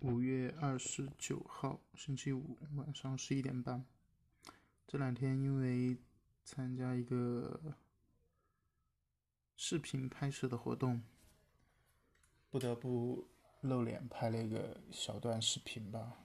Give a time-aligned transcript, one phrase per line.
[0.00, 3.84] 五月二十九号，星期五晚上十一点半。
[4.86, 5.96] 这两天因为
[6.44, 7.74] 参加一个
[9.56, 11.02] 视频拍摄的活动，
[12.48, 13.26] 不得不
[13.60, 16.16] 露脸拍了一个小段视频吧。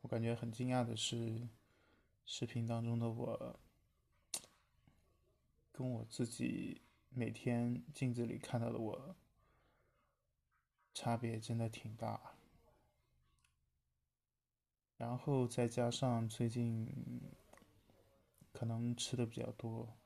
[0.00, 1.48] 我感觉很惊讶的是，
[2.26, 3.60] 视频当中的我，
[5.70, 9.16] 跟我自己每天镜子里看到的我，
[10.92, 12.34] 差别真的挺大。
[15.04, 16.88] 然后再加上最近
[18.54, 19.98] 可能吃的比较多，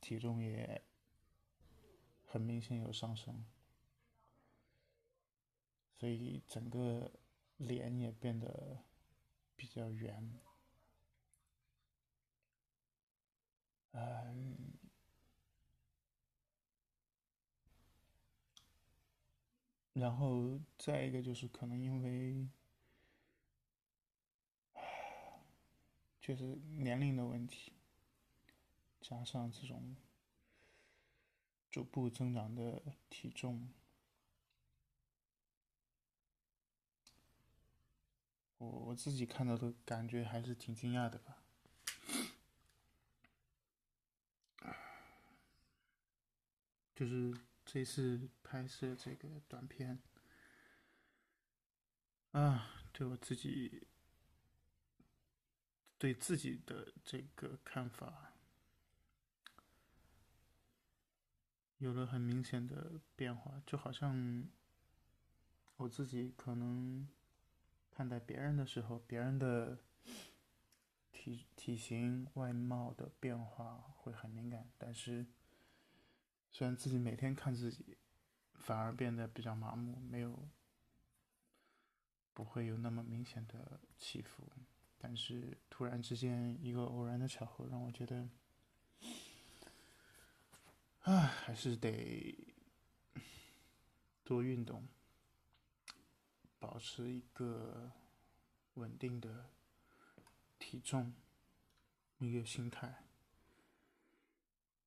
[0.00, 0.80] 体重也
[2.24, 3.44] 很明显有上升，
[5.98, 7.12] 所以整个
[7.58, 8.78] 脸也变得
[9.54, 10.32] 比较圆。
[13.92, 14.72] 嗯，
[19.92, 22.48] 然后再一个就是可能因为。
[26.30, 26.44] 就是
[26.76, 27.72] 年龄的问题，
[29.00, 29.96] 加上这种
[31.68, 33.68] 逐步增长的体重，
[38.58, 41.42] 我我自己看到的感觉还是挺惊讶的吧。
[46.94, 50.00] 就是这次拍摄这个短片，
[52.30, 53.88] 啊，对我自己。
[56.00, 58.32] 对自己的这个看法
[61.76, 64.48] 有了很明显的变化，就好像
[65.76, 67.06] 我自己可能
[67.90, 69.78] 看待别人的时候，别人的
[71.12, 75.26] 体体型外貌的变化会很敏感，但是
[76.50, 77.98] 虽然自己每天看自己，
[78.54, 80.48] 反而变得比较麻木，没有
[82.32, 84.48] 不会有那么明显的起伏。
[85.02, 88.28] 但是突然之间，一个偶然的巧合让我觉得，
[91.00, 92.36] 唉，还是得
[94.22, 94.86] 多运动，
[96.58, 97.90] 保持一个
[98.74, 99.46] 稳定的
[100.58, 101.14] 体重，
[102.18, 103.02] 一个心态，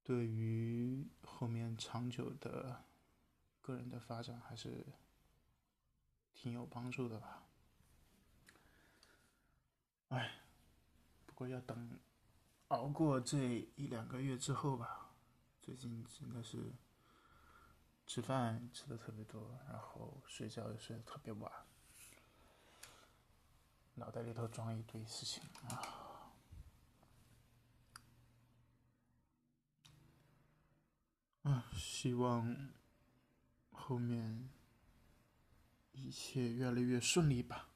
[0.03, 2.85] 对于后面长久的
[3.62, 4.85] 个人的发展还是
[6.35, 7.43] 挺有帮助的吧。
[10.13, 10.31] 哎，
[11.25, 12.00] 不过要等
[12.68, 15.09] 熬过这一两个月之后吧。
[15.59, 16.72] 最近真的是
[18.06, 21.52] 吃饭吃的特别多，然后睡觉也睡得特别晚，
[23.96, 26.31] 脑袋里头装一堆事情啊。
[31.44, 32.72] 啊，希望
[33.72, 34.50] 后面
[35.91, 37.72] 一切越来越顺利吧。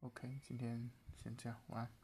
[0.00, 0.90] OK，今天
[1.22, 1.99] 先这样，晚安。